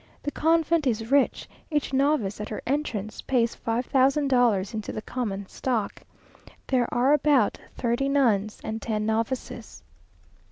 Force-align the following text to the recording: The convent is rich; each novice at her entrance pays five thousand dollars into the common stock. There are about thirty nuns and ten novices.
The 0.23 0.31
convent 0.31 0.87
is 0.87 1.11
rich; 1.11 1.47
each 1.69 1.93
novice 1.93 2.41
at 2.41 2.49
her 2.49 2.63
entrance 2.65 3.21
pays 3.21 3.53
five 3.53 3.85
thousand 3.85 4.29
dollars 4.29 4.73
into 4.73 4.91
the 4.91 5.03
common 5.03 5.45
stock. 5.47 6.01
There 6.65 6.91
are 6.91 7.13
about 7.13 7.59
thirty 7.75 8.09
nuns 8.09 8.59
and 8.63 8.81
ten 8.81 9.05
novices. 9.05 9.83